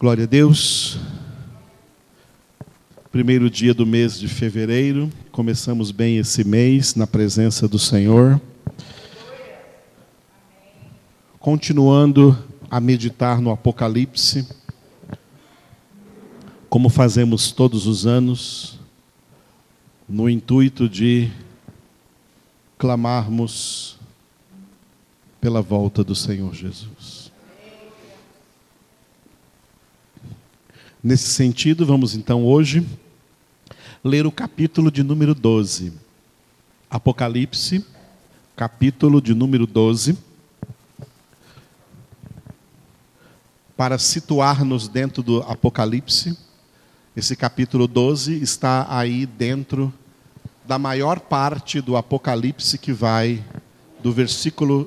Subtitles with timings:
[0.00, 0.98] Glória a Deus.
[3.12, 8.40] Primeiro dia do mês de fevereiro, começamos bem esse mês na presença do Senhor.
[11.38, 12.34] Continuando
[12.70, 14.48] a meditar no Apocalipse,
[16.70, 18.80] como fazemos todos os anos,
[20.08, 21.30] no intuito de
[22.78, 23.98] clamarmos
[25.42, 27.19] pela volta do Senhor Jesus.
[31.02, 32.86] Nesse sentido, vamos então hoje
[34.04, 35.94] ler o capítulo de número 12.
[36.90, 37.82] Apocalipse,
[38.54, 40.18] capítulo de número 12.
[43.74, 46.36] Para situar-nos dentro do Apocalipse,
[47.16, 49.90] esse capítulo 12 está aí dentro
[50.66, 53.42] da maior parte do Apocalipse que vai
[54.02, 54.86] do versículo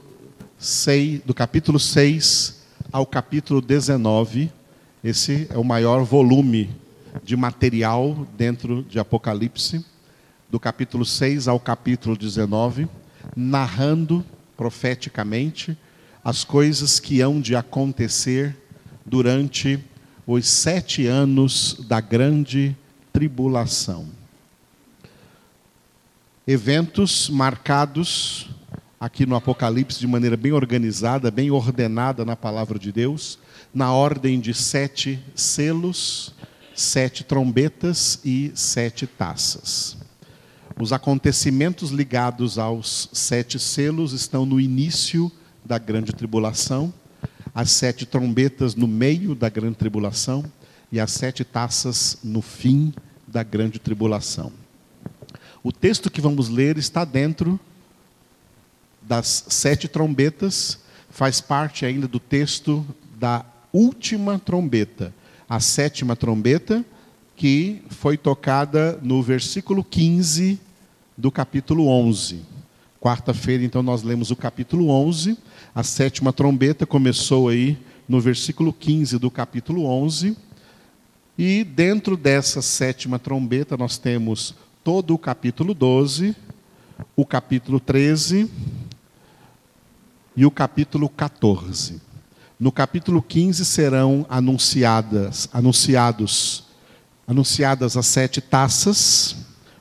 [0.59, 4.51] 6, do capítulo 6 ao capítulo 19
[5.03, 6.69] esse é o maior volume
[7.23, 9.85] de material dentro de Apocalipse,
[10.49, 12.87] do capítulo 6 ao capítulo 19,
[13.35, 15.77] narrando profeticamente
[16.23, 18.55] as coisas que hão de acontecer
[19.05, 19.77] durante
[20.25, 22.73] os sete anos da grande
[23.11, 24.07] tribulação.
[26.47, 28.49] Eventos marcados
[29.03, 33.37] aqui no Apocalipse de maneira bem organizada, bem ordenada na palavra de Deus,
[33.73, 36.33] na ordem de sete selos,
[36.73, 39.97] sete trombetas e sete taças.
[40.79, 45.29] Os acontecimentos ligados aos sete selos estão no início
[45.65, 46.93] da grande tribulação,
[47.53, 50.45] as sete trombetas no meio da grande tribulação
[50.89, 52.93] e as sete taças no fim
[53.27, 54.53] da grande tribulação.
[55.61, 57.59] O texto que vamos ler está dentro
[59.07, 62.85] das sete trombetas, faz parte ainda do texto
[63.19, 65.13] da última trombeta,
[65.47, 66.85] a sétima trombeta,
[67.35, 70.59] que foi tocada no versículo 15
[71.17, 72.41] do capítulo 11.
[72.99, 75.37] Quarta-feira, então, nós lemos o capítulo 11.
[75.75, 77.77] A sétima trombeta começou aí
[78.07, 80.37] no versículo 15 do capítulo 11.
[81.37, 86.35] E dentro dessa sétima trombeta, nós temos todo o capítulo 12,
[87.15, 88.49] o capítulo 13,
[90.35, 92.01] e o capítulo 14.
[92.59, 96.63] No capítulo 15 serão anunciadas, anunciados,
[97.27, 99.35] anunciadas as sete taças,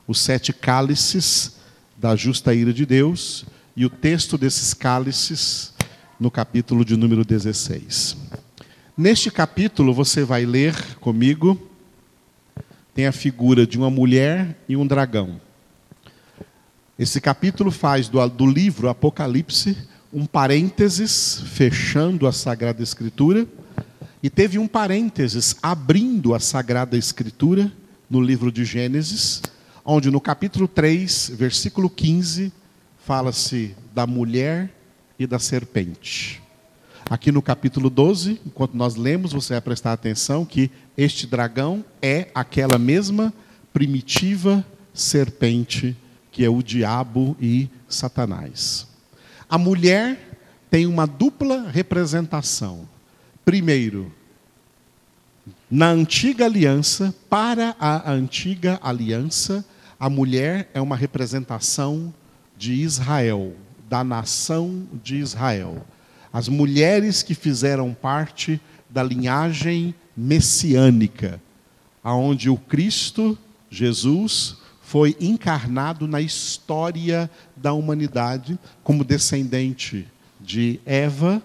[0.07, 1.57] os sete cálices
[1.97, 5.73] da justa ira de Deus e o texto desses cálices
[6.19, 8.17] no capítulo de número 16.
[8.97, 11.69] Neste capítulo você vai ler comigo
[12.93, 15.41] tem a figura de uma mulher e um dragão.
[16.97, 19.75] Esse capítulo faz do, do livro Apocalipse
[20.13, 23.47] um parênteses fechando a Sagrada Escritura
[24.21, 27.71] e teve um parênteses abrindo a Sagrada Escritura
[28.07, 29.41] no livro de Gênesis,
[29.83, 32.53] onde no capítulo 3, versículo 15,
[33.03, 34.71] fala-se da mulher
[35.17, 36.39] e da serpente.
[37.09, 42.29] Aqui no capítulo 12, enquanto nós lemos, você vai prestar atenção que este dragão é
[42.35, 43.33] aquela mesma
[43.73, 44.63] primitiva
[44.93, 45.97] serpente
[46.31, 48.92] que é o diabo e Satanás.
[49.53, 50.17] A mulher
[50.67, 52.89] tem uma dupla representação.
[53.45, 54.11] Primeiro,
[55.69, 59.63] na antiga aliança, para a antiga aliança,
[59.99, 62.11] a mulher é uma representação
[62.57, 63.53] de Israel,
[63.87, 65.85] da nação de Israel.
[66.33, 68.59] As mulheres que fizeram parte
[68.89, 71.39] da linhagem messiânica,
[72.03, 73.37] aonde o Cristo,
[73.69, 74.62] Jesus,
[74.93, 77.27] foi encarnado na história
[77.57, 80.07] da humanidade como descendente
[80.39, 81.41] de Eva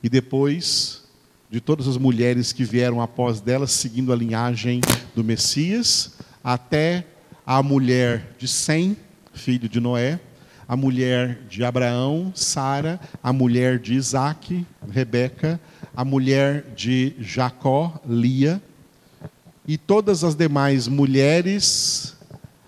[0.00, 1.02] e depois
[1.50, 4.80] de todas as mulheres que vieram após dela, seguindo a linhagem
[5.12, 6.12] do Messias,
[6.44, 7.04] até
[7.44, 8.96] a mulher de Sem,
[9.32, 10.20] filho de Noé,
[10.68, 15.60] a mulher de Abraão, Sara, a mulher de Isaac, Rebeca,
[15.96, 18.62] a mulher de Jacó, Lia,
[19.66, 22.13] e todas as demais mulheres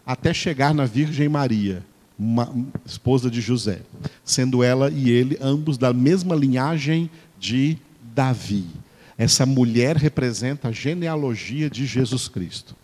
[0.07, 1.85] até chegar na Virgem Maria,
[2.17, 2.55] uma
[2.87, 3.81] esposa de José,
[4.25, 7.77] sendo ela e ele ambos da mesma linhagem de
[8.15, 8.65] Davi.
[9.19, 12.77] Essa mulher representa a genealogia de Jesus Cristo.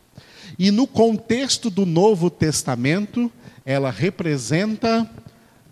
[0.58, 3.30] E no contexto do Novo Testamento,
[3.64, 5.08] ela representa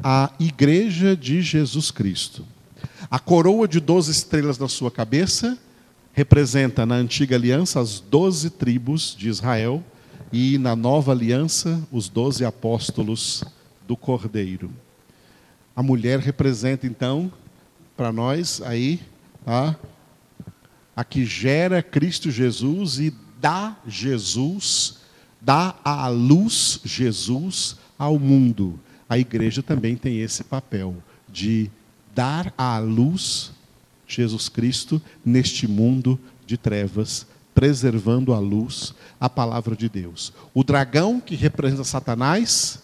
[0.02, 2.46] a igreja de Jesus Cristo.
[3.10, 5.58] A coroa de doze estrelas na sua cabeça
[6.12, 9.82] representa na antiga aliança as doze tribos de Israel
[10.32, 13.42] e na nova aliança, os doze apóstolos
[13.86, 14.70] do Cordeiro.
[15.74, 17.32] A mulher representa, então,
[17.96, 19.00] para nós aí
[19.46, 19.74] a,
[20.94, 24.98] a que gera Cristo Jesus e dá Jesus,
[25.40, 28.78] dá à luz Jesus ao mundo.
[29.08, 30.96] A igreja também tem esse papel
[31.28, 31.70] de
[32.14, 33.52] dar à luz
[34.06, 37.26] Jesus Cristo neste mundo de trevas,
[37.60, 40.32] preservando a luz, a palavra de Deus.
[40.54, 42.78] O dragão, que representa Satanás,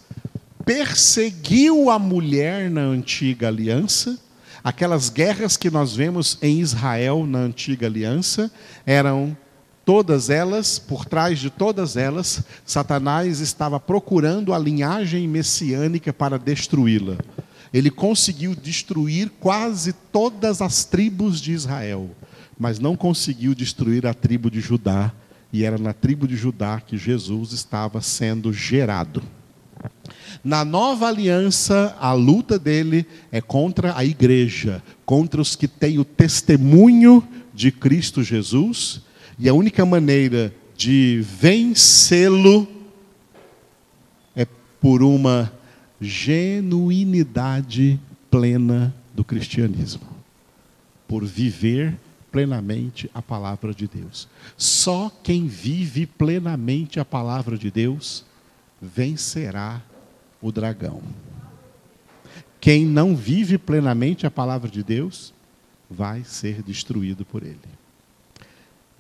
[0.66, 4.18] perseguiu a mulher na antiga aliança.
[4.62, 8.52] Aquelas guerras que nós vemos em Israel na antiga aliança
[8.84, 9.34] eram
[9.82, 17.16] todas elas, por trás de todas elas, Satanás estava procurando a linhagem messiânica para destruí-la
[17.72, 22.10] ele conseguiu destruir quase todas as tribos de Israel,
[22.58, 25.12] mas não conseguiu destruir a tribo de Judá,
[25.52, 29.22] e era na tribo de Judá que Jesus estava sendo gerado.
[30.42, 36.04] Na nova aliança, a luta dele é contra a igreja, contra os que têm o
[36.04, 39.00] testemunho de Cristo Jesus,
[39.38, 42.68] e a única maneira de vencê-lo
[44.34, 44.46] é
[44.80, 45.52] por uma
[46.00, 47.98] genuinidade
[48.30, 50.06] plena do cristianismo,
[51.08, 51.98] por viver
[52.36, 54.28] plenamente a palavra de Deus.
[54.58, 58.26] Só quem vive plenamente a palavra de Deus
[58.78, 59.80] vencerá
[60.42, 61.00] o dragão.
[62.60, 65.32] Quem não vive plenamente a palavra de Deus
[65.90, 67.56] vai ser destruído por ele.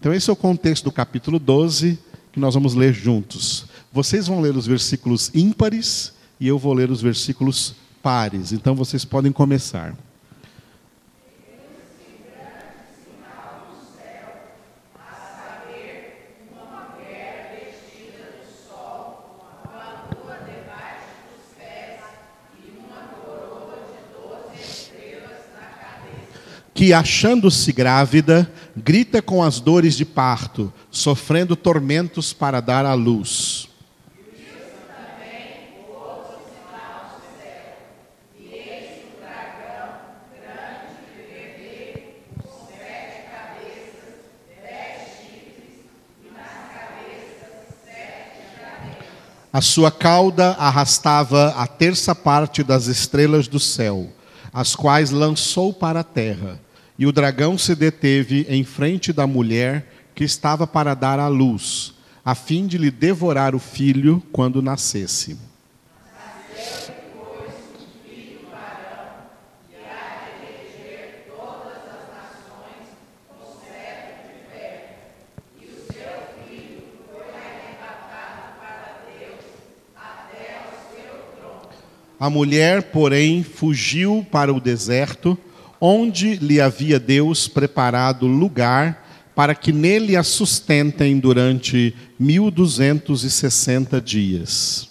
[0.00, 1.98] Então, esse é o contexto do capítulo 12
[2.32, 3.66] que nós vamos ler juntos.
[3.92, 8.52] Vocês vão ler os versículos ímpares e eu vou ler os versículos pares.
[8.52, 9.94] Então vocês podem começar.
[26.76, 33.66] Que, achando-se grávida, grita com as dores de parto, sofrendo tormentos para dar à luz.
[49.50, 54.10] A sua cauda arrastava a terça parte das estrelas do céu,
[54.52, 56.65] as quais lançou para a terra.
[56.98, 61.94] E o dragão se deteve em frente da mulher que estava para dar à luz,
[62.24, 65.36] a fim de lhe devorar o filho quando nascesse.
[82.18, 85.38] A mulher, porém, fugiu para o deserto,
[85.80, 93.30] onde lhe havia Deus preparado lugar para que nele a sustentem durante mil duzentos e
[93.30, 94.88] sessenta dias.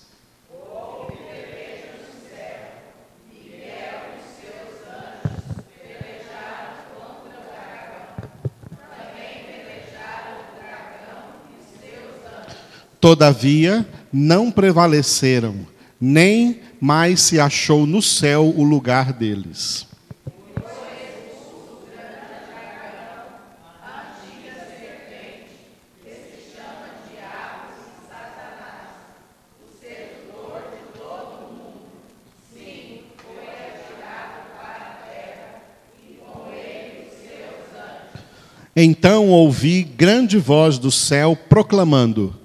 [13.00, 15.68] Todavia, não prevaleceram,
[16.02, 19.86] nem mais se achou no céu o lugar deles.
[38.76, 42.36] Então ouvi grande voz do céu proclamando: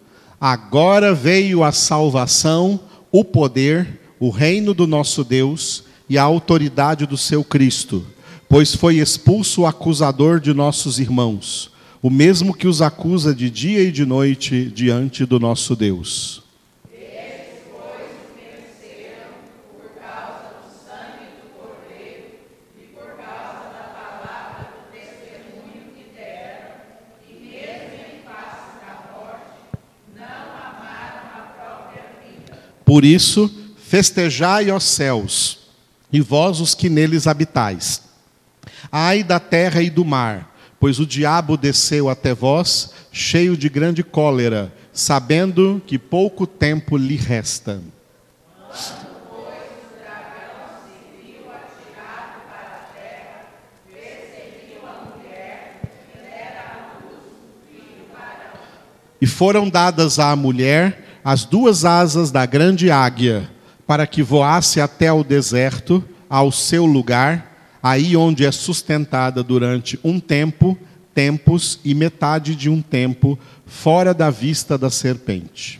[0.41, 2.79] Agora veio a salvação,
[3.11, 8.05] o poder o reino do nosso Deus e a autoridade do seu Cristo,
[8.47, 11.71] pois foi expulso o acusador de nossos irmãos,
[12.03, 16.43] o mesmo que os acusa de dia e de noite diante do nosso Deus.
[32.91, 35.61] Por isso, Festejai, ó céus,
[36.13, 38.03] e vós os que neles habitais.
[38.91, 44.03] Ai da terra e do mar, pois o diabo desceu até vós, cheio de grande
[44.03, 47.81] cólera, sabendo que pouco tempo lhe resta.
[59.21, 63.50] E foram dadas à mulher as duas asas da grande águia,
[63.87, 70.21] para que voasse até ao deserto, ao seu lugar, aí onde é sustentada durante um
[70.21, 70.79] tempo,
[71.15, 75.80] tempos e metade de um tempo fora da vista da serpente.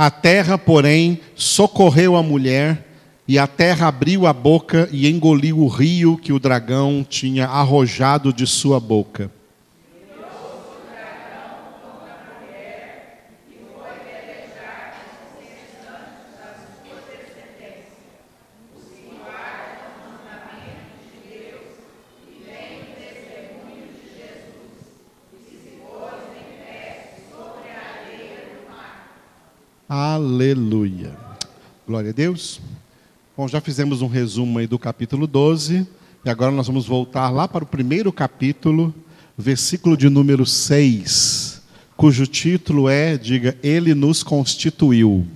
[0.00, 2.86] A terra, porém, socorreu a mulher,
[3.26, 8.32] e a terra abriu a boca e engoliu o rio que o dragão tinha arrojado
[8.32, 9.28] de sua boca.
[29.88, 31.16] Aleluia.
[31.86, 32.60] Glória a Deus.
[33.34, 35.86] Bom, já fizemos um resumo aí do capítulo 12,
[36.22, 38.94] e agora nós vamos voltar lá para o primeiro capítulo,
[39.34, 41.62] versículo de número 6,
[41.96, 45.26] cujo título é, diga, Ele nos constituiu.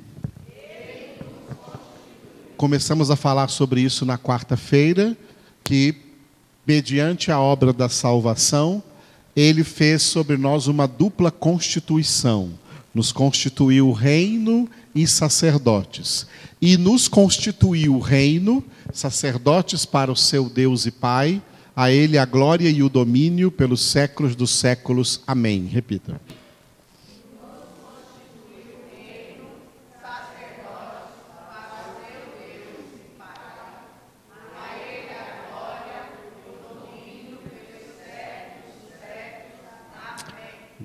[2.55, 5.17] Começamos a falar sobre isso na quarta-feira,
[5.65, 5.95] que
[6.67, 8.83] mediante a obra da salvação,
[9.35, 12.61] ele fez sobre nós uma dupla constituição
[12.95, 16.27] nos constituiu reino e sacerdotes.
[16.61, 21.43] E nos constituiu reino, sacerdotes para o seu Deus e Pai,
[21.75, 25.21] a Ele a glória e o domínio pelos séculos dos séculos.
[25.27, 25.67] Amém.
[25.67, 26.21] Repita.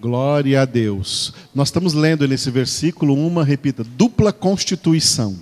[0.08, 1.34] Glória a Deus.
[1.54, 5.38] Nós estamos lendo nesse versículo uma, repita, dupla constituição.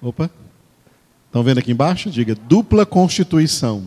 [0.00, 0.30] Opa.
[1.26, 2.08] Estão vendo aqui embaixo?
[2.08, 3.86] Diga, dupla constituição.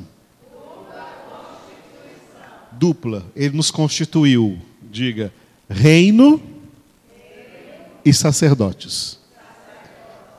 [2.73, 3.25] Dupla.
[3.33, 4.59] Ele nos constituiu.
[4.91, 5.31] Diga,
[5.69, 6.43] reino
[8.03, 9.19] e sacerdotes.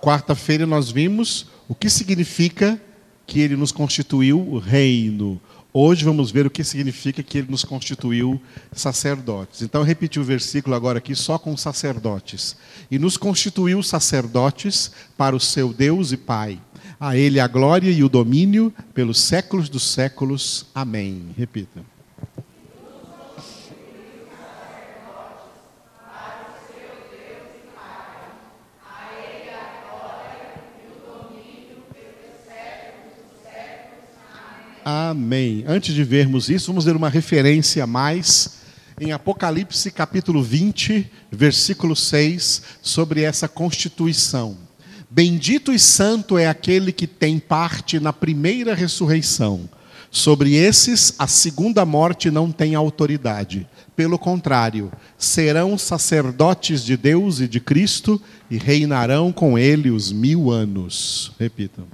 [0.02, 2.78] Quarta-feira nós vimos o que significa
[3.26, 5.40] que ele nos constituiu reino.
[5.74, 8.38] Hoje vamos ver o que significa que ele nos constituiu
[8.72, 9.62] sacerdotes.
[9.62, 12.54] Então, eu repeti o versículo agora aqui só com sacerdotes.
[12.90, 16.60] E nos constituiu sacerdotes para o seu Deus e Pai.
[17.00, 20.66] A ele a glória e o domínio pelos séculos dos séculos.
[20.74, 21.30] Amém.
[21.38, 21.80] Repita.
[34.84, 35.64] Amém.
[35.66, 38.62] Antes de vermos isso, vamos ver uma referência a mais
[39.00, 44.56] em Apocalipse capítulo 20, versículo 6, sobre essa constituição.
[45.08, 49.68] Bendito e santo é aquele que tem parte na primeira ressurreição.
[50.10, 53.66] Sobre esses, a segunda morte não tem autoridade.
[53.94, 58.20] Pelo contrário, serão sacerdotes de Deus e de Cristo
[58.50, 61.32] e reinarão com ele os mil anos.
[61.38, 61.86] Repitam.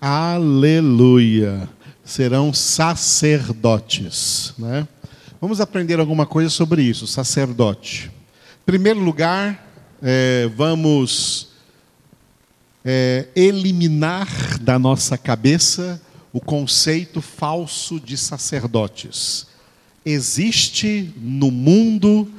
[0.00, 1.68] Aleluia.
[2.04, 4.54] Serão sacerdotes.
[4.56, 4.86] Né?
[5.40, 8.08] Vamos aprender alguma coisa sobre isso, sacerdote.
[8.62, 9.66] Em primeiro lugar,
[10.00, 11.48] é, vamos
[12.84, 14.28] é, eliminar
[14.60, 16.00] da nossa cabeça
[16.32, 19.48] o conceito falso de sacerdotes.
[20.04, 22.30] Existe no mundo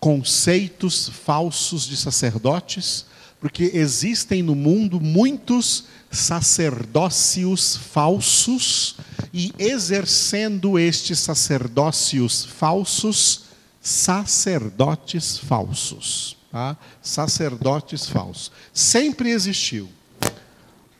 [0.00, 3.04] conceitos falsos de sacerdotes,
[3.46, 8.96] porque existem no mundo muitos sacerdócios falsos
[9.32, 13.44] e exercendo estes sacerdócios falsos,
[13.80, 16.36] sacerdotes falsos.
[16.50, 16.76] Tá?
[17.00, 18.50] Sacerdotes falsos.
[18.72, 19.88] Sempre existiu.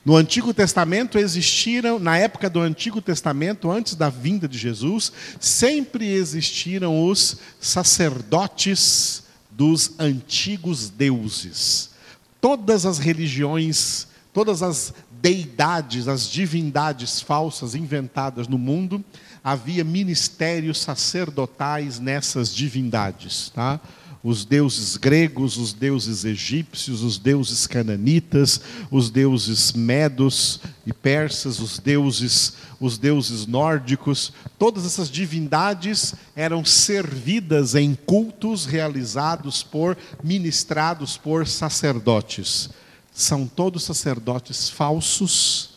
[0.05, 5.11] No Antigo Testamento existiram, na época do Antigo Testamento, antes da vinda de Jesus,
[5.41, 11.96] sempre existiram os sacerdotes dos antigos deuses.
[12.41, 19.03] Todas as religiões todas as deidades, as divindades falsas inventadas no mundo,
[19.43, 23.49] havia ministérios sacerdotais nessas divindades.
[23.55, 23.81] Tá?
[24.23, 31.79] Os deuses gregos, os deuses egípcios, os deuses cananitas, os deuses medos e persas, os
[31.79, 41.47] deuses, os deuses nórdicos, todas essas divindades eram servidas em cultos realizados por ministrados por
[41.47, 42.71] sacerdotes.
[43.13, 45.71] São todos sacerdotes falsos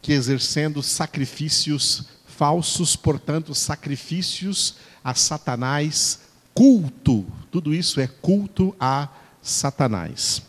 [0.00, 6.20] que exercendo sacrifícios falsos, portanto, sacrifícios a Satanás,
[6.54, 9.08] culto, tudo isso é culto a
[9.42, 10.42] Satanás.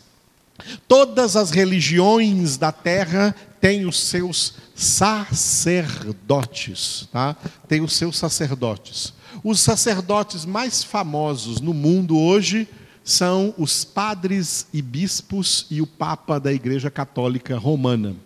[0.88, 6.06] Todas as religiões da terra têm os seus sacerdotes,
[7.12, 7.36] tá?
[7.68, 9.12] Tem os seus sacerdotes.
[9.44, 12.66] Os sacerdotes mais famosos no mundo hoje
[13.04, 18.16] são os padres e bispos e o papa da Igreja Católica Romana.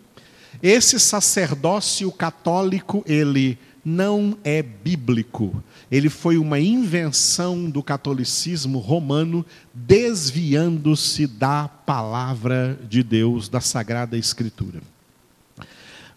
[0.63, 5.63] Esse sacerdócio católico, ele não é bíblico.
[5.91, 14.81] Ele foi uma invenção do catolicismo romano, desviando-se da palavra de Deus, da Sagrada Escritura.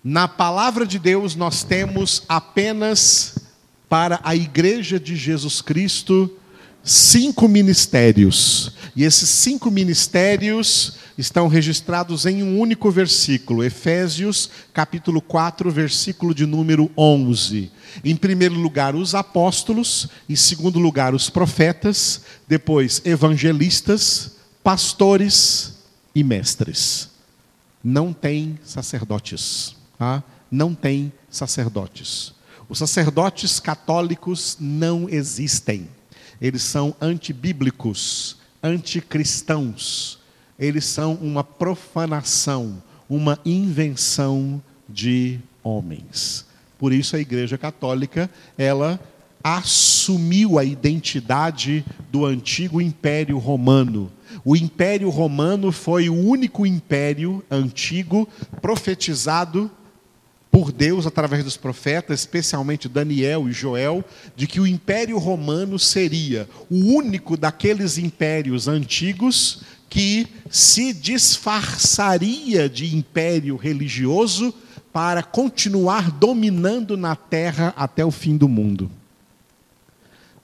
[0.03, 3.39] Na palavra de Deus, nós temos apenas
[3.89, 6.31] para a Igreja de Jesus Cristo
[6.85, 8.73] cinco ministérios.
[8.95, 16.45] E esses cinco ministérios estão registrados em um único versículo, Efésios, capítulo 4, versículo de
[16.45, 17.71] número 11.
[18.05, 25.79] Em primeiro lugar, os apóstolos, em segundo lugar, os profetas, depois evangelistas, pastores
[26.15, 27.09] e mestres.
[27.83, 30.23] Não tem sacerdotes, tá?
[30.51, 32.33] Não tem sacerdotes.
[32.69, 35.89] Os sacerdotes católicos não existem
[36.41, 40.19] eles são antibíblicos, anticristãos.
[40.59, 46.47] Eles são uma profanação, uma invenção de homens.
[46.79, 49.01] Por isso a Igreja Católica, ela
[49.43, 54.11] assumiu a identidade do antigo Império Romano.
[54.45, 58.27] O Império Romano foi o único império antigo
[58.63, 59.71] profetizado
[60.55, 64.05] por Deus através dos profetas, especialmente Daniel e Joel,
[64.37, 72.95] de que o Império Romano seria o único daqueles impérios antigos que se disfarçaria de
[72.95, 74.55] império religioso
[74.93, 78.89] para continuar dominando na terra até o fim do mundo.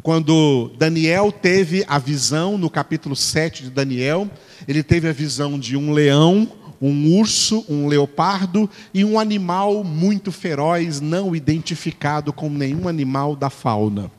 [0.03, 4.29] Quando Daniel teve a visão, no capítulo 7 de Daniel,
[4.66, 10.33] ele teve a visão de um leão um urso, um leopardo e um animal muito
[10.33, 14.11] feroz, não identificado com nenhum animal da fauna.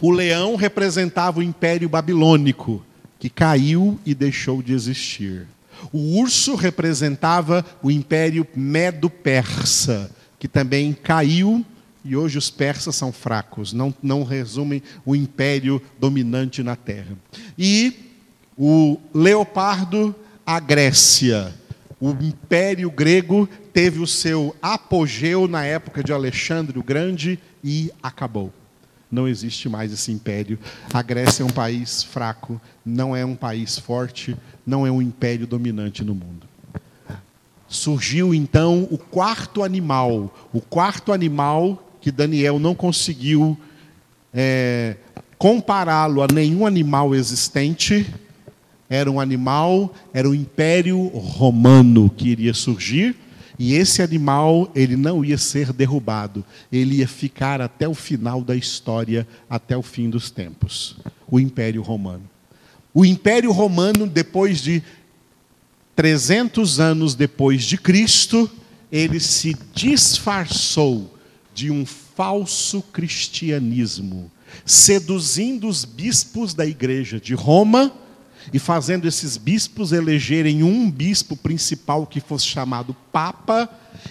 [0.00, 2.84] O leão representava o império babilônico,
[3.18, 5.46] que caiu e deixou de existir.
[5.92, 11.64] O urso representava o império medo-persa, que também caiu
[12.04, 17.16] e hoje os persas são fracos, não, não resumem o império dominante na terra.
[17.58, 18.12] E
[18.58, 20.14] o leopardo
[20.46, 21.52] a Grécia.
[22.00, 28.52] O Império Grego teve o seu apogeu na época de Alexandre o Grande e acabou.
[29.10, 30.58] Não existe mais esse império.
[30.92, 35.46] A Grécia é um país fraco, não é um país forte, não é um império
[35.46, 36.46] dominante no mundo.
[37.68, 43.58] Surgiu então o quarto animal, o quarto animal que Daniel não conseguiu
[44.32, 44.96] é,
[45.38, 48.12] compará-lo a nenhum animal existente,
[48.94, 53.16] era um animal, era o império romano que iria surgir,
[53.58, 58.54] e esse animal, ele não ia ser derrubado, ele ia ficar até o final da
[58.54, 60.96] história, até o fim dos tempos.
[61.28, 62.28] O império romano.
[62.92, 64.82] O império romano, depois de
[65.96, 68.50] 300 anos depois de Cristo,
[68.90, 71.16] ele se disfarçou
[71.52, 74.30] de um falso cristianismo,
[74.64, 77.92] seduzindo os bispos da igreja de Roma
[78.52, 83.68] e fazendo esses bispos elegerem um bispo principal que fosse chamado Papa,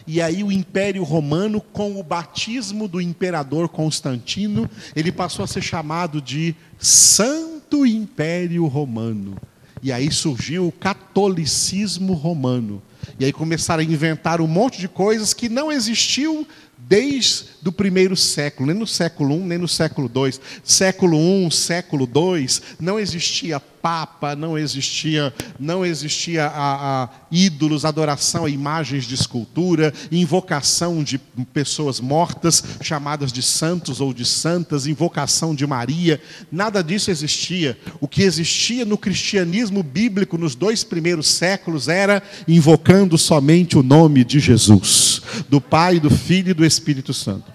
[0.08, 5.62] e aí o Império Romano, com o batismo do imperador Constantino, ele passou a ser
[5.62, 9.36] chamado de Santo Império Romano.
[9.82, 12.82] E aí surgiu o catolicismo romano.
[13.20, 18.16] E aí começaram a inventar um monte de coisas que não existiu desde o primeiro
[18.16, 20.40] século, nem no século I, nem no século II.
[20.64, 22.48] Século I, século II,
[22.80, 29.94] não existia papa, não existia, não existia a, a ídolos, adoração a imagens de escultura,
[30.10, 31.18] invocação de
[31.54, 37.78] pessoas mortas, chamadas de santos ou de santas, invocação de Maria, nada disso existia.
[38.00, 44.24] O que existia no cristianismo bíblico nos dois primeiros séculos era invocando somente o nome
[44.24, 47.52] de Jesus, do Pai, do Filho e do Espírito Santo.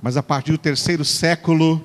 [0.00, 1.84] Mas a partir do terceiro século,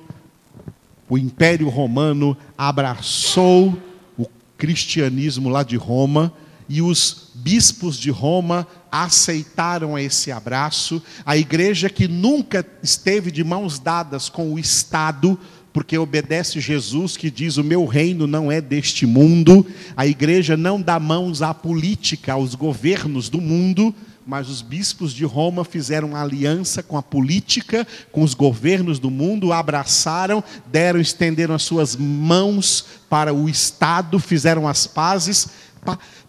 [1.08, 3.80] o Império Romano abraçou
[4.18, 6.32] o cristianismo lá de Roma
[6.68, 11.02] e os bispos de Roma aceitaram esse abraço.
[11.24, 15.38] A igreja que nunca esteve de mãos dadas com o Estado,
[15.72, 19.64] porque obedece Jesus que diz: O meu reino não é deste mundo.
[19.96, 23.94] A igreja não dá mãos à política, aos governos do mundo,
[24.26, 29.52] mas os bispos de Roma fizeram aliança com a política, com os governos do mundo,
[29.52, 35.48] abraçaram, deram, estenderam as suas mãos para o Estado, fizeram as pazes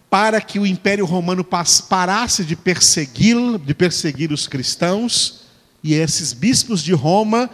[0.08, 1.44] para que o Império Romano
[1.88, 5.40] parasse de perseguir, de perseguir os cristãos,
[5.82, 7.50] e esses bispos de Roma,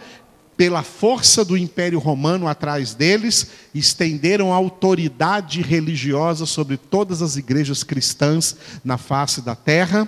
[0.55, 8.55] pela força do Império Romano atrás deles, estenderam autoridade religiosa sobre todas as igrejas cristãs
[8.83, 10.07] na face da terra,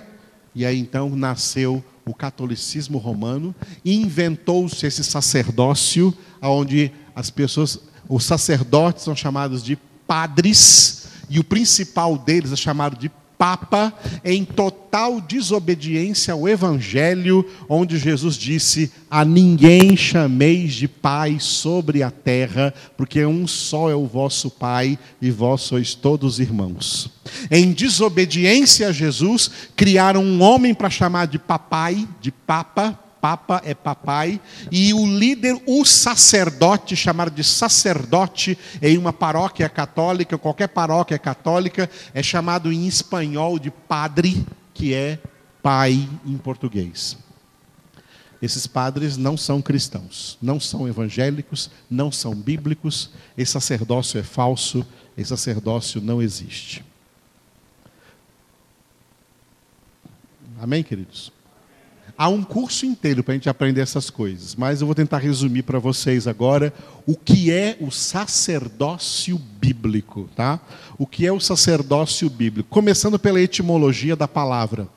[0.58, 8.24] e aí então nasceu o catolicismo romano, e inventou-se esse sacerdócio, onde as pessoas, os
[8.24, 15.20] sacerdotes são chamados de padres, e o principal deles é chamado de Papa, em total
[15.20, 23.24] desobediência ao Evangelho, onde Jesus disse: A ninguém chameis de Pai sobre a terra, porque
[23.24, 27.10] um só é o vosso Pai e vós sois todos irmãos.
[27.48, 33.74] Em desobediência a Jesus, criaram um homem para chamar de papai, de Papa, Papa é
[33.74, 41.18] papai, e o líder, o sacerdote, chamado de sacerdote em uma paróquia católica, qualquer paróquia
[41.18, 45.18] católica, é chamado em espanhol de padre, que é
[45.62, 47.16] pai em português.
[48.40, 54.86] Esses padres não são cristãos, não são evangélicos, não são bíblicos, esse sacerdócio é falso,
[55.16, 56.84] esse sacerdócio não existe.
[60.60, 61.32] Amém, queridos?
[62.20, 65.62] Há um curso inteiro para a gente aprender essas coisas, mas eu vou tentar resumir
[65.62, 66.74] para vocês agora
[67.06, 70.58] o que é o sacerdócio bíblico, tá?
[70.98, 72.68] O que é o sacerdócio bíblico?
[72.70, 74.88] Começando pela etimologia da palavra.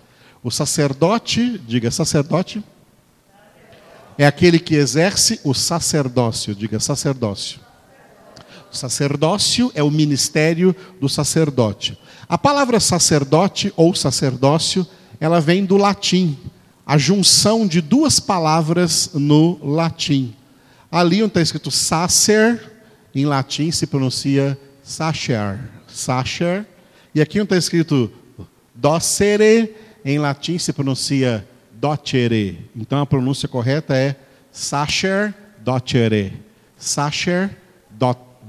[0.44, 2.64] O sacerdote, diga sacerdote,
[4.18, 7.60] é aquele que exerce o sacerdócio, diga sacerdócio.
[8.74, 11.96] O sacerdócio é o ministério do sacerdote.
[12.28, 14.88] A palavra sacerdote ou sacerdócio,
[15.20, 16.36] ela vem do latim
[16.92, 20.36] a junção de duas palavras no latim.
[20.92, 22.70] Ali onde está escrito sacer,
[23.16, 26.68] em latim se pronuncia sacer, sacer.
[27.16, 28.12] E aqui onde está escrito
[28.76, 29.74] docere,
[30.04, 32.70] em latim se pronuncia docere.
[32.76, 34.14] Então a pronúncia correta é
[34.52, 36.34] sacer docere.
[36.76, 37.58] Sacer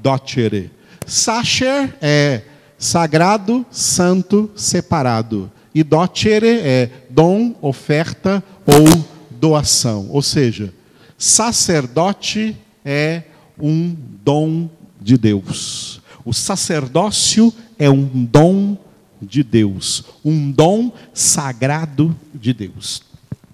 [0.02, 0.68] docere.
[1.06, 2.42] Sacer é
[2.76, 5.48] sagrado, santo, separado.
[5.74, 10.08] E docere é dom, oferta ou doação.
[10.10, 10.72] Ou seja,
[11.16, 13.22] sacerdote é
[13.58, 14.68] um dom
[15.00, 16.00] de Deus.
[16.24, 18.76] O sacerdócio é um dom
[19.20, 23.02] de Deus, um dom sagrado de Deus.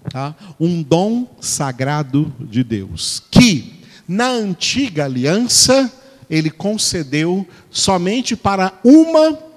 [0.09, 0.35] Tá?
[0.59, 5.91] Um dom sagrado de Deus, que na antiga aliança
[6.29, 9.48] ele concedeu somente para uma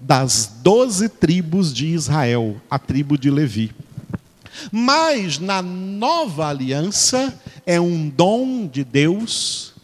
[0.00, 3.72] das doze tribos de Israel, a tribo de Levi.
[4.72, 9.74] Mas na nova aliança é um dom de Deus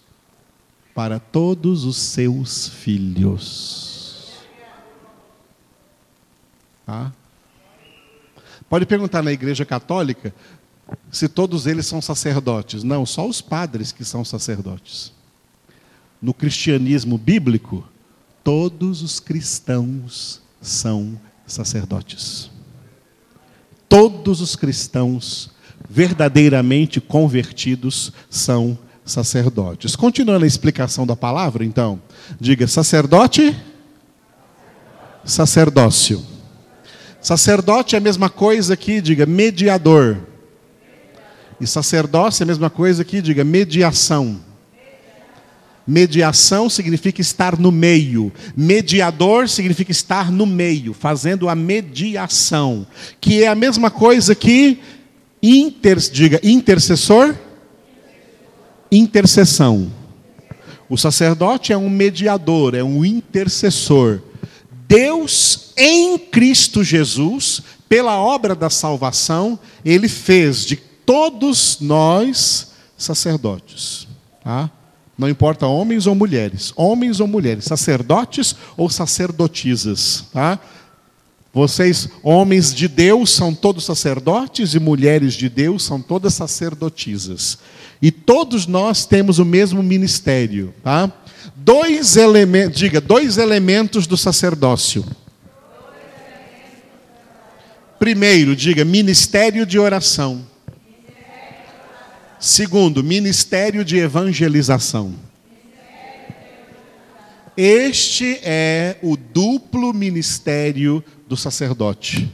[0.94, 4.32] para todos os seus filhos.
[6.84, 7.12] Tá?
[8.68, 10.34] Pode perguntar na igreja católica
[11.10, 12.82] se todos eles são sacerdotes.
[12.82, 15.12] Não, só os padres que são sacerdotes.
[16.20, 17.86] No cristianismo bíblico,
[18.46, 22.48] todos os cristãos são sacerdotes.
[23.88, 25.50] Todos os cristãos
[25.90, 29.96] verdadeiramente convertidos são sacerdotes.
[29.96, 32.00] Continuando a explicação da palavra, então,
[32.40, 33.52] diga sacerdote,
[35.24, 36.24] sacerdócio.
[37.20, 40.18] Sacerdote é a mesma coisa que diga mediador.
[41.60, 44.40] E sacerdócio é a mesma coisa que diga mediação.
[45.86, 48.32] Mediação significa estar no meio.
[48.56, 52.86] Mediador significa estar no meio, fazendo a mediação,
[53.20, 54.80] que é a mesma coisa que
[55.40, 57.36] inter, diga intercessor,
[58.90, 59.92] intercessão.
[60.88, 64.20] O sacerdote é um mediador, é um intercessor.
[64.88, 74.08] Deus em Cristo Jesus, pela obra da salvação, ele fez de todos nós sacerdotes,
[74.42, 74.70] tá?
[75.18, 80.58] Não importa homens ou mulheres, homens ou mulheres, sacerdotes ou sacerdotisas, tá?
[81.54, 87.58] Vocês, homens de Deus, são todos sacerdotes e mulheres de Deus são todas sacerdotisas.
[88.02, 91.10] E todos nós temos o mesmo ministério, tá?
[91.54, 95.02] Dois elementos, diga, dois elementos do sacerdócio.
[97.98, 100.44] Primeiro, diga, ministério de oração.
[102.46, 105.12] Segundo, ministério de evangelização.
[107.56, 112.32] Este é o duplo ministério do sacerdote.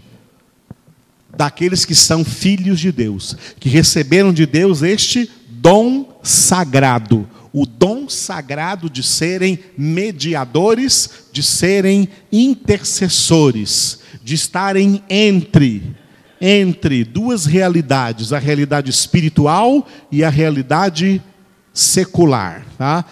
[1.35, 8.07] Daqueles que são filhos de Deus, que receberam de Deus este dom sagrado, o dom
[8.07, 16.02] sagrado de serem mediadores, de serem intercessores, de estarem entre
[16.45, 21.23] entre duas realidades, a realidade espiritual e a realidade
[21.75, 22.67] secular.
[22.77, 23.05] Tá?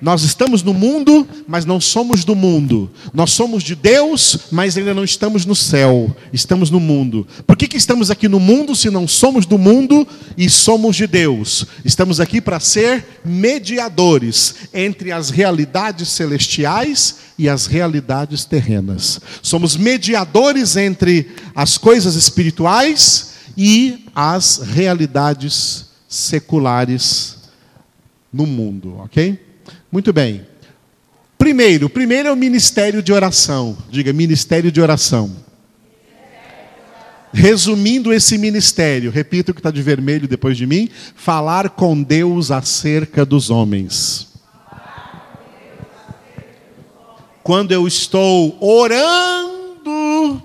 [0.00, 2.90] Nós estamos no mundo, mas não somos do mundo.
[3.12, 6.14] Nós somos de Deus, mas ainda não estamos no céu.
[6.32, 7.26] Estamos no mundo.
[7.46, 11.06] Por que, que estamos aqui no mundo se não somos do mundo e somos de
[11.06, 11.66] Deus?
[11.84, 19.20] Estamos aqui para ser mediadores entre as realidades celestiais e as realidades terrenas.
[19.42, 27.39] Somos mediadores entre as coisas espirituais e as realidades seculares
[28.32, 29.38] no mundo, ok?
[29.90, 30.46] Muito bem.
[31.36, 33.76] Primeiro, primeiro é o ministério de oração.
[33.90, 35.34] Diga, ministério de oração.
[37.32, 42.50] Resumindo esse ministério, repita o que está de vermelho depois de mim: falar com Deus
[42.50, 44.28] acerca dos homens.
[47.42, 50.42] Quando eu estou orando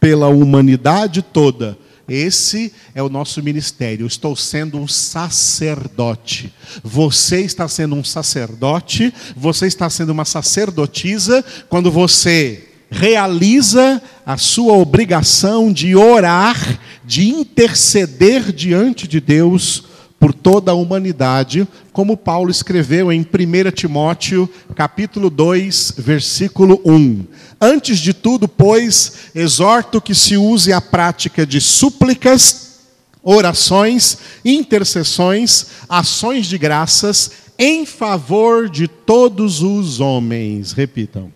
[0.00, 4.04] pela humanidade toda, esse é o nosso ministério.
[4.04, 6.52] Eu estou sendo um sacerdote.
[6.82, 14.74] Você está sendo um sacerdote, você está sendo uma sacerdotisa quando você realiza a sua
[14.74, 19.84] obrigação de orar, de interceder diante de Deus
[20.22, 27.24] por toda a humanidade, como Paulo escreveu em 1 Timóteo, capítulo 2, versículo 1.
[27.64, 32.80] Antes de tudo, pois, exorto que se use a prática de súplicas,
[33.22, 40.72] orações, intercessões, ações de graças em favor de todos os homens.
[40.72, 41.32] Repitam.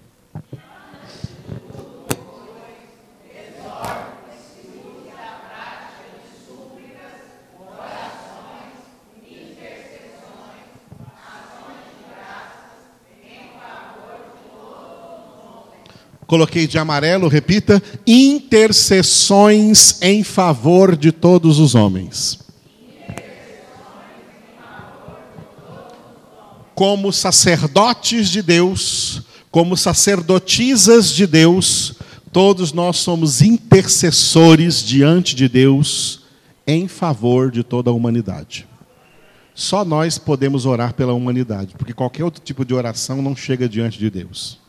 [16.26, 22.38] Coloquei de amarelo, repita: intercessões em favor de todos os homens.
[26.74, 31.94] Como sacerdotes de Deus, como sacerdotisas de Deus,
[32.32, 36.20] todos nós somos intercessores diante de Deus
[36.66, 38.66] em favor de toda a humanidade.
[39.54, 43.98] Só nós podemos orar pela humanidade, porque qualquer outro tipo de oração não chega diante
[43.98, 44.65] de Deus.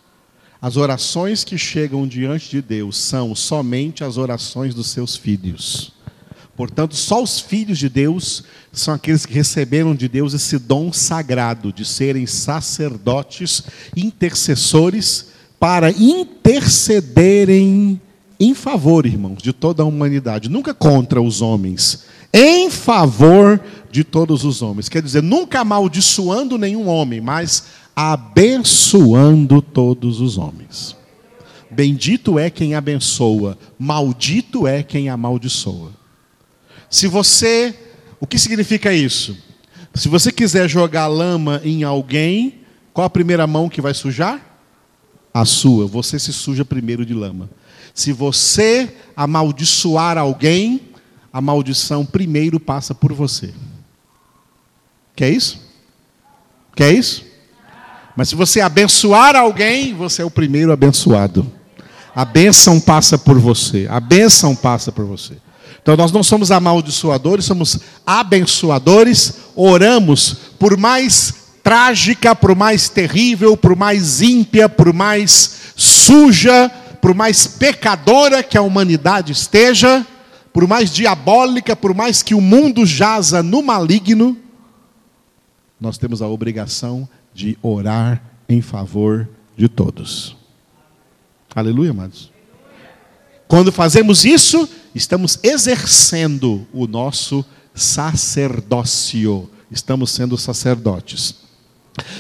[0.62, 5.92] As orações que chegam diante de Deus são somente as orações dos seus filhos.
[6.56, 8.44] Portanto, só os filhos de Deus
[8.74, 13.62] são aqueles que receberam de Deus esse dom sagrado de serem sacerdotes,
[13.96, 15.28] intercessores,
[15.60, 18.02] para intercederem
[18.40, 23.60] em favor, irmãos, de toda a humanidade, nunca contra os homens, em favor
[23.92, 24.90] de todos os homens.
[24.90, 27.64] Quer dizer, nunca amaldiçoando nenhum homem, mas
[28.00, 30.96] abençoando todos os homens.
[31.72, 35.92] Bendito é quem abençoa, maldito é quem amaldiçoa.
[36.92, 37.76] Se você,
[38.20, 39.36] o que significa isso?
[39.96, 42.60] Se você quiser jogar lama em alguém,
[42.94, 44.46] qual a primeira mão que vai sujar?
[45.34, 45.88] A sua.
[45.88, 47.50] Você se suja primeiro de lama.
[47.96, 50.82] Se você amaldiçoar alguém,
[51.34, 53.52] a maldição primeiro passa por você.
[55.16, 55.60] Quer isso?
[56.76, 57.27] Quer isso?
[58.18, 61.46] Mas se você abençoar alguém, você é o primeiro abençoado.
[62.16, 63.86] A bênção passa por você.
[63.92, 65.38] A bênção passa por você.
[65.80, 69.34] Então nós não somos amaldiçoadores, somos abençoadores.
[69.56, 77.46] Oramos por mais trágica, por mais terrível, por mais ímpia, por mais suja, por mais
[77.46, 80.04] pecadora que a humanidade esteja,
[80.52, 84.36] por mais diabólica, por mais que o mundo jaza no maligno,
[85.80, 88.20] nós temos a obrigação de orar
[88.50, 90.36] em favor de todos.
[91.56, 92.32] Aleluia, amados.
[93.48, 97.46] Quando fazemos isso, estamos exercendo o nosso
[97.76, 99.48] sacerdócio.
[99.70, 101.36] Estamos sendo sacerdotes.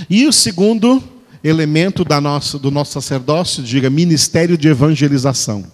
[0.08, 1.04] E o segundo
[1.44, 5.66] elemento da nossa, do nosso sacerdócio, diga, ministério de evangelização.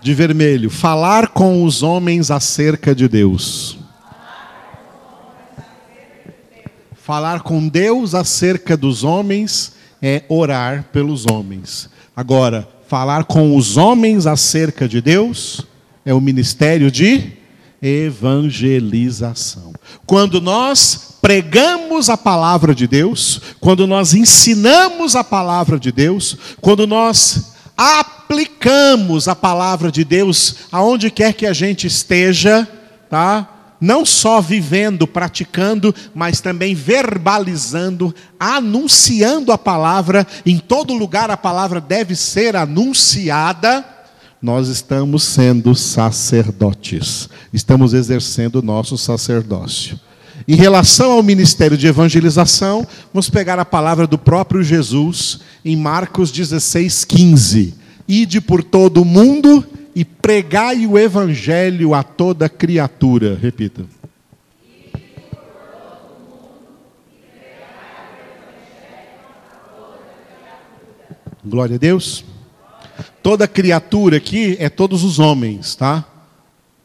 [0.00, 0.70] De vermelho.
[0.70, 3.79] Falar com os homens acerca de Deus.
[7.10, 11.90] Falar com Deus acerca dos homens é orar pelos homens.
[12.14, 15.66] Agora, falar com os homens acerca de Deus
[16.04, 17.32] é o ministério de
[17.82, 19.72] evangelização.
[20.06, 26.86] Quando nós pregamos a palavra de Deus, quando nós ensinamos a palavra de Deus, quando
[26.86, 32.68] nós aplicamos a palavra de Deus aonde quer que a gente esteja,
[33.10, 33.59] tá?
[33.80, 41.80] Não só vivendo, praticando, mas também verbalizando, anunciando a palavra, em todo lugar a palavra
[41.80, 43.84] deve ser anunciada
[44.42, 50.00] nós estamos sendo sacerdotes, estamos exercendo o nosso sacerdócio.
[50.48, 56.32] Em relação ao ministério de evangelização, vamos pegar a palavra do próprio Jesus em Marcos
[56.32, 57.74] 16, 15.
[58.08, 63.38] Ide por todo o mundo e pregai o evangelho a toda criatura.
[63.40, 63.84] Repita.
[71.44, 72.24] Glória a Deus.
[73.22, 76.04] Toda criatura aqui é todos os homens, tá?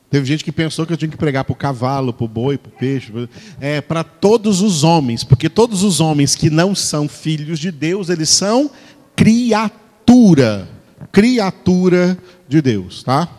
[0.09, 2.57] Teve gente que pensou que eu tinha que pregar para o cavalo, para o boi,
[2.57, 3.11] para o peixe.
[3.59, 8.09] É para todos os homens, porque todos os homens que não são filhos de Deus,
[8.09, 8.71] eles são
[9.15, 10.69] criatura.
[11.11, 13.29] Criatura de Deus, tá?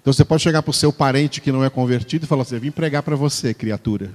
[0.00, 2.58] Então você pode chegar para o seu parente que não é convertido e falar assim:
[2.58, 4.10] vim pregar para você, criatura.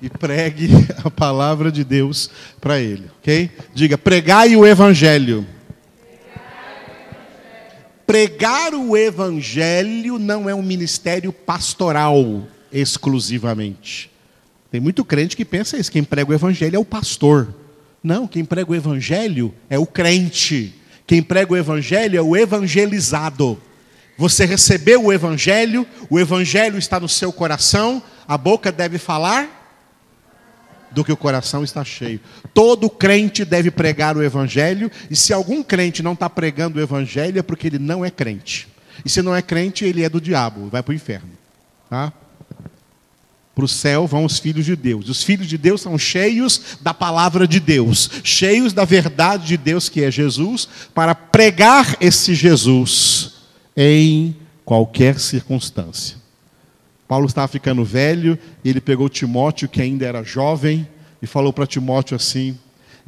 [0.00, 0.68] E pregue
[1.04, 2.30] a palavra de Deus
[2.60, 3.50] para ele, ok?
[3.74, 5.44] Diga: pregai o evangelho.
[8.06, 14.10] Pregar o evangelho não é um ministério pastoral exclusivamente.
[14.70, 17.54] Tem muito crente que pensa isso, quem prega o evangelho é o pastor.
[18.02, 20.74] Não, quem prega o evangelho é o crente.
[21.08, 23.58] Quem prega o evangelho é o evangelizado.
[24.18, 29.58] Você recebeu o evangelho, o evangelho está no seu coração, a boca deve falar
[30.90, 32.20] do que o coração está cheio.
[32.52, 37.38] Todo crente deve pregar o Evangelho, e se algum crente não está pregando o Evangelho,
[37.38, 38.68] é porque ele não é crente.
[39.04, 41.30] E se não é crente, ele é do diabo, vai para o inferno.
[41.88, 42.12] Tá?
[43.58, 45.08] Para o céu vão os filhos de Deus.
[45.08, 49.88] Os filhos de Deus são cheios da palavra de Deus, cheios da verdade de Deus,
[49.88, 53.32] que é Jesus, para pregar esse Jesus
[53.76, 56.18] em qualquer circunstância.
[57.08, 60.86] Paulo estava ficando velho, e ele pegou Timóteo, que ainda era jovem,
[61.20, 62.56] e falou para Timóteo assim: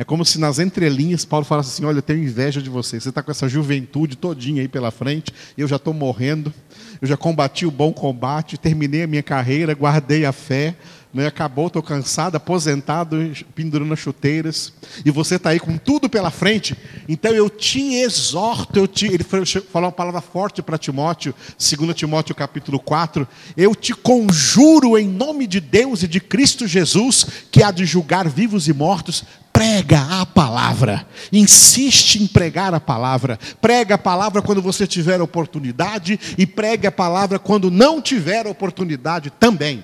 [0.01, 2.99] é como se nas entrelinhas Paulo falasse assim: Olha, eu tenho inveja de você.
[2.99, 6.55] Você está com essa juventude todinha aí pela frente, eu já estou morrendo,
[7.03, 10.75] eu já combati o bom combate, terminei a minha carreira, guardei a fé,
[11.13, 11.27] né?
[11.27, 13.17] acabou, estou cansado, aposentado,
[13.55, 14.73] pendurando as chuteiras,
[15.05, 16.77] e você está aí com tudo pela frente,
[17.09, 22.35] então eu te exorto, eu te, ele falou uma palavra forte para Timóteo, 2 Timóteo
[22.35, 27.71] capítulo 4, eu te conjuro em nome de Deus e de Cristo Jesus, que há
[27.71, 29.25] de julgar vivos e mortos,
[29.61, 36.19] prega a palavra, insiste em pregar a palavra, prega a palavra quando você tiver oportunidade
[36.39, 39.83] e prega a palavra quando não tiver oportunidade também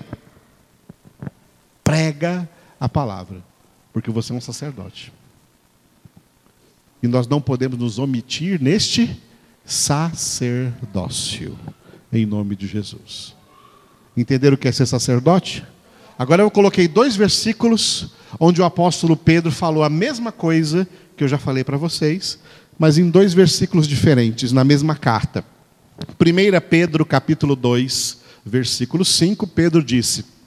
[1.83, 3.43] prega a palavra,
[3.93, 5.13] porque você é um sacerdote.
[7.01, 9.21] E nós não podemos nos omitir neste
[9.63, 11.55] sacerdócio,
[12.11, 13.35] em nome de Jesus.
[14.17, 15.63] Entenderam o que é ser sacerdote?
[16.17, 21.27] Agora eu coloquei dois versículos onde o apóstolo Pedro falou a mesma coisa que eu
[21.27, 22.39] já falei para vocês,
[22.77, 25.43] mas em dois versículos diferentes, na mesma carta.
[26.19, 30.37] 1 Pedro capítulo 2, versículo 5, Pedro disse: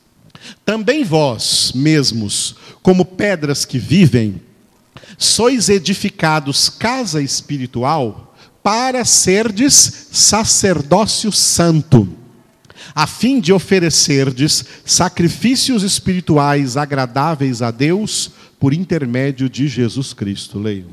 [0.64, 4.40] também vós mesmos, como pedras que vivem,
[5.18, 12.08] sois edificados casa espiritual para serdes sacerdócio santo,
[12.94, 20.58] a fim de oferecerdes sacrifícios espirituais agradáveis a Deus por intermédio de Jesus Cristo.
[20.58, 20.86] Leio.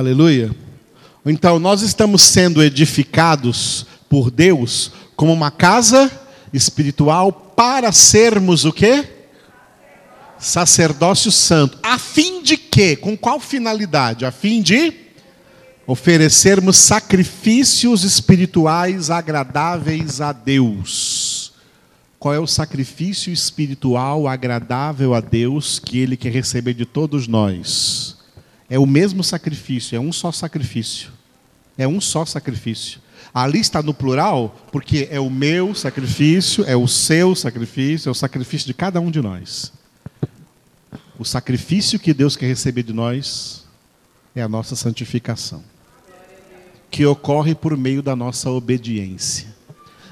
[0.00, 0.50] Aleluia.
[1.26, 6.10] Então, nós estamos sendo edificados por Deus como uma casa
[6.54, 9.06] espiritual para sermos o quê?
[10.38, 11.78] Sacerdócio santo.
[11.82, 12.96] A fim de quê?
[12.96, 14.24] Com qual finalidade?
[14.24, 14.90] A fim de
[15.86, 21.52] oferecermos sacrifícios espirituais agradáveis a Deus.
[22.18, 28.09] qual é o sacrifício espiritual agradável a Deus que Ele quer receber de todos nós.
[28.70, 31.10] É o mesmo sacrifício, é um só sacrifício.
[31.76, 33.00] É um só sacrifício.
[33.34, 38.14] Ali está no plural, porque é o meu sacrifício, é o seu sacrifício, é o
[38.14, 39.72] sacrifício de cada um de nós.
[41.18, 43.64] O sacrifício que Deus quer receber de nós
[44.34, 45.62] é a nossa santificação,
[46.90, 49.48] que ocorre por meio da nossa obediência.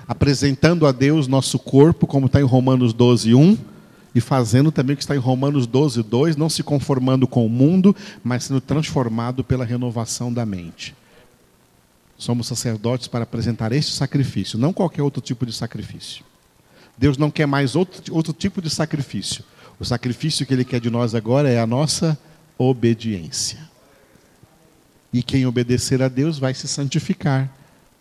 [0.06, 3.56] Apresentando a Deus nosso corpo, como está em Romanos 12, 1,
[4.18, 7.48] e fazendo também o que está em Romanos 12, 2, não se conformando com o
[7.48, 10.92] mundo, mas sendo transformado pela renovação da mente.
[12.16, 16.24] Somos sacerdotes para apresentar este sacrifício, não qualquer outro tipo de sacrifício.
[16.98, 19.44] Deus não quer mais outro, outro tipo de sacrifício.
[19.78, 22.18] O sacrifício que Ele quer de nós agora é a nossa
[22.58, 23.70] obediência.
[25.12, 27.48] E quem obedecer a Deus vai se santificar,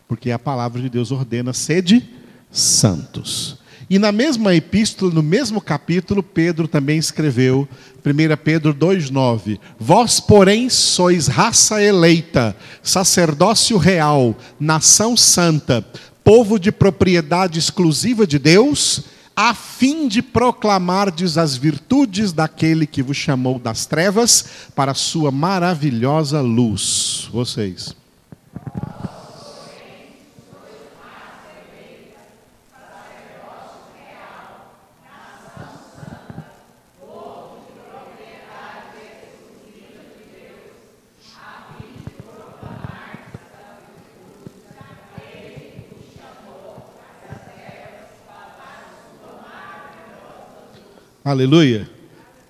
[0.07, 2.09] porque a palavra de Deus ordena: sede
[2.51, 3.59] santos.
[3.89, 7.67] E na mesma epístola, no mesmo capítulo, Pedro também escreveu,
[8.05, 15.85] 1 Pedro 2,9: Vós, porém, sois raça eleita, sacerdócio real, nação santa,
[16.21, 23.15] povo de propriedade exclusiva de Deus, a fim de proclamardes as virtudes daquele que vos
[23.15, 27.29] chamou das trevas para a sua maravilhosa luz.
[27.31, 27.95] Vocês.
[51.27, 51.89] Aleluia.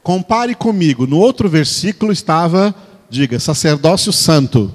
[0.03, 1.07] Compare comigo.
[1.07, 2.75] No outro versículo estava,
[3.09, 4.71] diga, sacerdócio santo.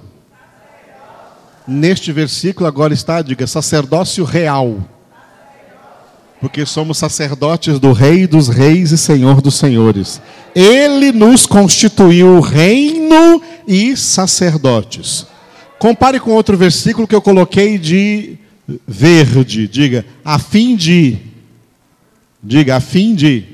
[1.68, 4.78] Neste versículo agora está, diga, sacerdócio real.
[6.40, 10.20] Porque somos sacerdotes do Rei dos Reis e Senhor dos Senhores.
[10.52, 15.28] Ele nos constituiu reino e sacerdotes.
[15.78, 18.36] Compare com outro versículo que eu coloquei de
[18.84, 19.68] verde.
[19.68, 21.18] Diga, a fim de.
[22.42, 23.51] Diga, a fim de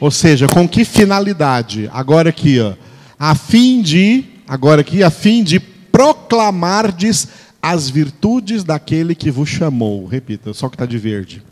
[0.00, 1.88] ou seja, com que finalidade?
[1.92, 2.74] Agora aqui, ó,
[3.18, 7.28] a fim de, agora aqui, a fim de proclamardes
[7.62, 10.06] as virtudes daquele que vos chamou.
[10.06, 11.42] Repita, só que está de verde.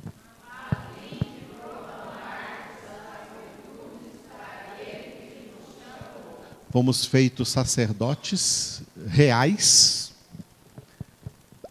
[6.71, 10.13] Fomos feitos sacerdotes reais,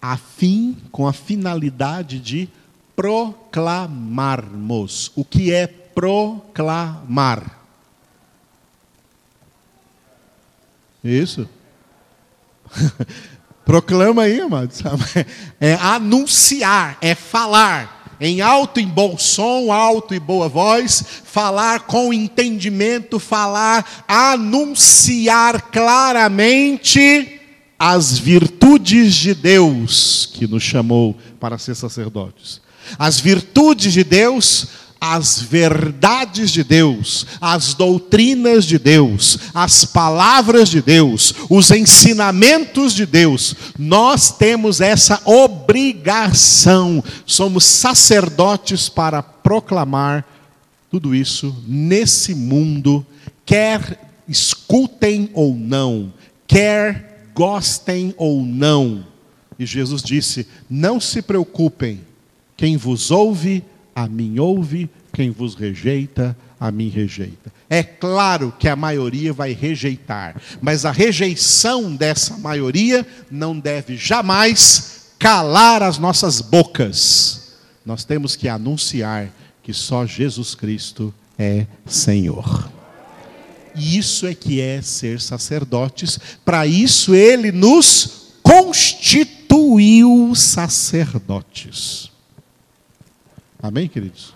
[0.01, 2.49] a fim, com a finalidade de
[2.95, 5.11] proclamarmos.
[5.13, 7.59] O que é proclamar.
[11.03, 11.47] Isso.
[13.65, 14.81] Proclama aí, amados.
[15.59, 18.01] É anunciar, é falar.
[18.19, 27.41] Em alto e bom som, alto e boa voz, falar com entendimento, falar, anunciar claramente
[27.77, 32.61] as virtudes de Deus que nos chamou para ser sacerdotes.
[32.97, 34.67] As virtudes de Deus
[35.05, 43.05] as verdades de Deus, as doutrinas de Deus, as palavras de Deus, os ensinamentos de
[43.05, 43.53] Deus.
[43.77, 50.25] Nós temos essa obrigação, somos sacerdotes para proclamar
[50.89, 53.05] tudo isso nesse mundo,
[53.45, 56.13] quer escutem ou não,
[56.47, 59.05] quer gostem ou não.
[59.59, 61.99] E Jesus disse: Não se preocupem,
[62.55, 63.65] quem vos ouve,
[63.95, 67.51] a mim ouve, quem vos rejeita, a mim rejeita.
[67.69, 75.13] É claro que a maioria vai rejeitar, mas a rejeição dessa maioria não deve jamais
[75.19, 77.53] calar as nossas bocas.
[77.85, 79.29] Nós temos que anunciar
[79.61, 82.69] que só Jesus Cristo é Senhor.
[83.75, 92.12] E isso é que é ser sacerdotes, para isso ele nos constituiu sacerdotes.
[93.64, 94.36] Amém, queridos?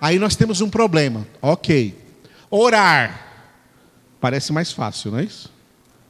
[0.00, 1.26] Aí nós temos um problema.
[1.42, 1.98] Ok.
[2.48, 3.20] Orar.
[4.20, 5.52] Parece mais fácil, não é isso?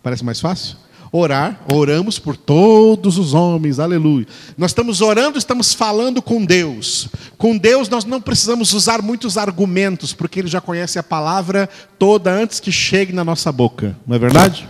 [0.02, 0.76] Parece mais fácil?
[1.10, 4.26] Orar, oramos por todos os homens, aleluia.
[4.58, 7.08] Nós estamos orando, estamos falando com Deus.
[7.38, 11.66] Com Deus nós não precisamos usar muitos argumentos, porque Ele já conhece a palavra
[11.98, 14.68] toda antes que chegue na nossa boca, não é verdade?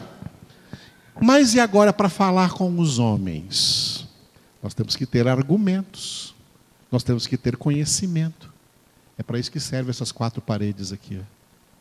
[1.20, 4.06] Mas e agora para falar com os homens?
[4.62, 6.33] Nós temos que ter argumentos.
[6.94, 8.52] Nós temos que ter conhecimento.
[9.18, 11.20] É para isso que servem essas quatro paredes aqui.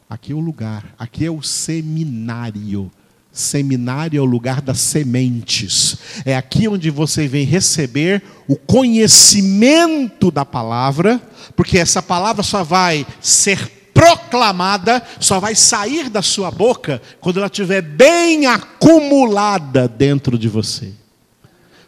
[0.09, 2.91] Aqui é o lugar, aqui é o seminário
[3.33, 5.97] Seminário é o lugar das sementes.
[6.23, 11.19] É aqui onde você vem receber o conhecimento da palavra,
[11.55, 17.47] porque essa palavra só vai ser proclamada, só vai sair da sua boca quando ela
[17.47, 20.91] estiver bem acumulada dentro de você.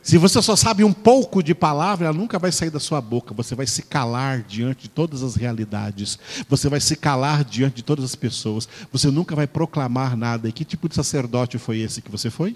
[0.06, 3.34] Se você só sabe um pouco de palavra, ela nunca vai sair da sua boca.
[3.34, 6.20] Você vai se calar diante de todas as realidades.
[6.48, 8.70] Você vai se calar diante de todas as pessoas.
[8.92, 10.48] Você nunca vai proclamar nada.
[10.48, 12.56] E que tipo de sacerdote foi esse que você foi?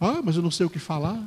[0.00, 1.22] Ah, mas eu não sei o que falar.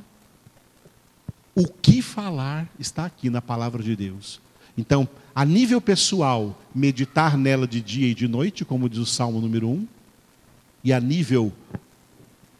[1.54, 4.42] O que falar está aqui na palavra de Deus.
[4.76, 9.40] Então, a nível pessoal, meditar nela de dia e de noite, como diz o Salmo
[9.40, 9.88] número 1.
[10.86, 11.54] E a nível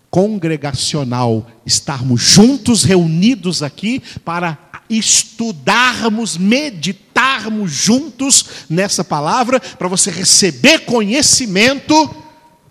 [0.10, 4.58] congregacional, estarmos juntos, reunidos aqui, para
[4.90, 11.94] estudarmos, meditarmos juntos nessa palavra, para você receber conhecimento,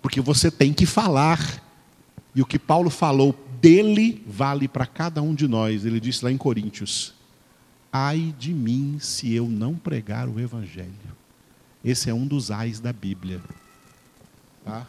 [0.01, 1.63] porque você tem que falar.
[2.33, 5.85] E o que Paulo falou dele vale para cada um de nós.
[5.85, 7.13] Ele disse lá em Coríntios:
[7.91, 10.91] Ai de mim se eu não pregar o Evangelho.
[11.83, 13.41] Esse é um dos ais da Bíblia.
[14.65, 14.85] Tá?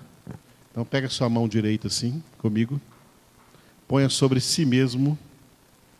[0.78, 2.80] Então pega sua mão direita assim, comigo.
[3.88, 5.18] Ponha sobre si mesmo.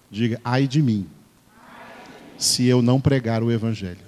[0.09, 1.05] Diga, ai de mim.
[2.39, 3.99] Se eu não pregar o Evangelho.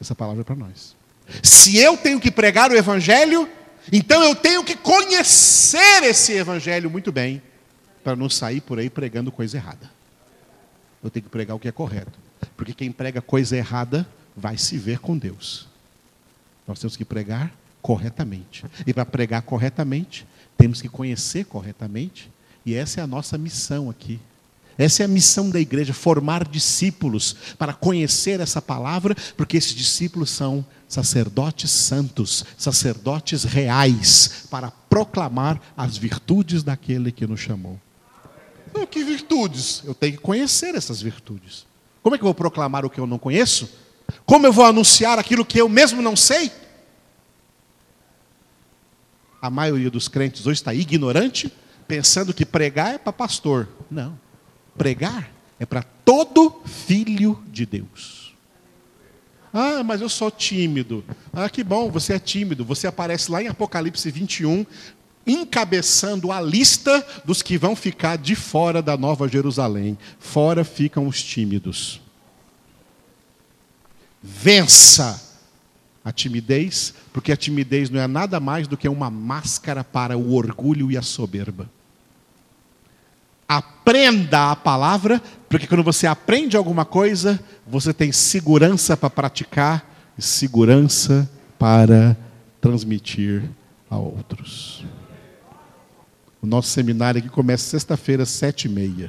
[0.00, 0.94] Essa palavra é para nós.
[1.42, 3.48] Se eu tenho que pregar o Evangelho,
[3.92, 7.42] então eu tenho que conhecer esse Evangelho muito bem,
[8.04, 9.90] para não sair por aí pregando coisa errada.
[11.02, 12.16] Eu tenho que pregar o que é correto.
[12.56, 14.06] Porque quem prega coisa errada
[14.36, 15.66] vai se ver com Deus.
[16.66, 18.64] Nós temos que pregar corretamente.
[18.86, 22.30] E para pregar corretamente, temos que conhecer corretamente.
[22.64, 24.18] E essa é a nossa missão aqui.
[24.78, 30.28] Essa é a missão da igreja, formar discípulos para conhecer essa palavra, porque esses discípulos
[30.30, 37.80] são sacerdotes santos, sacerdotes reais, para proclamar as virtudes daquele que nos chamou.
[38.90, 39.82] Que virtudes?
[39.84, 41.64] Eu tenho que conhecer essas virtudes.
[42.02, 43.68] Como é que eu vou proclamar o que eu não conheço?
[44.24, 46.50] Como eu vou anunciar aquilo que eu mesmo não sei?
[49.40, 51.52] A maioria dos crentes hoje está ignorante,
[51.86, 53.68] pensando que pregar é para pastor.
[53.90, 54.18] Não.
[54.76, 58.34] Pregar é para todo filho de Deus.
[59.52, 61.04] Ah, mas eu sou tímido.
[61.32, 62.64] Ah, que bom, você é tímido.
[62.64, 64.66] Você aparece lá em Apocalipse 21,
[65.26, 69.96] encabeçando a lista dos que vão ficar de fora da Nova Jerusalém.
[70.18, 72.00] Fora ficam os tímidos.
[74.28, 75.22] Vença
[76.04, 80.34] a timidez, porque a timidez não é nada mais do que uma máscara para o
[80.34, 81.70] orgulho e a soberba.
[83.48, 90.22] Aprenda a palavra, porque quando você aprende alguma coisa, você tem segurança para praticar e
[90.22, 92.16] segurança para
[92.60, 93.44] transmitir
[93.88, 94.84] a outros.
[96.42, 99.08] O nosso seminário aqui começa sexta-feira, sete e meia.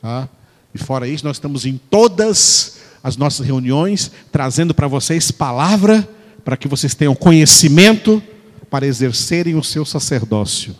[0.00, 0.26] Tá?
[0.74, 6.08] E fora isso, nós estamos em todas as nossas reuniões, trazendo para vocês palavra,
[6.44, 8.22] para que vocês tenham conhecimento
[8.70, 10.74] para exercerem o seu sacerdócio.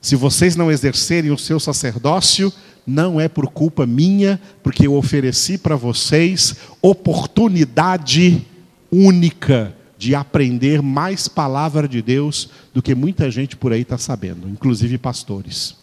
[0.00, 2.52] Se vocês não exercerem o seu sacerdócio,
[2.86, 8.46] não é por culpa minha, porque eu ofereci para vocês oportunidade
[8.90, 14.48] única de aprender mais palavra de Deus do que muita gente por aí está sabendo,
[14.48, 15.76] inclusive pastores.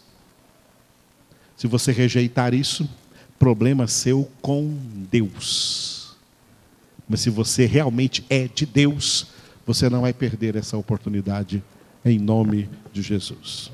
[1.56, 2.88] Se você rejeitar isso,
[3.38, 4.76] problema seu com
[5.10, 6.16] Deus.
[7.08, 9.28] Mas se você realmente é de Deus,
[9.66, 11.62] você não vai perder essa oportunidade
[12.04, 13.70] em nome de Jesus.